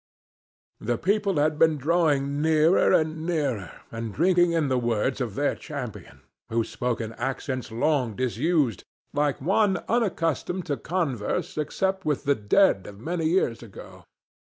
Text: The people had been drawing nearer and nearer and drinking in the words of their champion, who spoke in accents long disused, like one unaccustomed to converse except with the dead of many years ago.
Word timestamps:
The 0.79 0.97
people 0.97 1.35
had 1.37 1.59
been 1.59 1.77
drawing 1.77 2.41
nearer 2.41 2.91
and 2.91 3.23
nearer 3.23 3.81
and 3.91 4.11
drinking 4.11 4.51
in 4.51 4.67
the 4.67 4.79
words 4.79 5.21
of 5.21 5.35
their 5.35 5.53
champion, 5.53 6.21
who 6.49 6.63
spoke 6.63 6.99
in 6.99 7.13
accents 7.21 7.71
long 7.71 8.15
disused, 8.15 8.83
like 9.13 9.39
one 9.39 9.77
unaccustomed 9.87 10.65
to 10.65 10.77
converse 10.77 11.55
except 11.55 12.03
with 12.03 12.23
the 12.23 12.33
dead 12.33 12.87
of 12.87 12.99
many 12.99 13.27
years 13.27 13.61
ago. 13.61 14.03